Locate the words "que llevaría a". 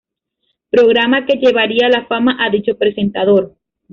1.27-1.89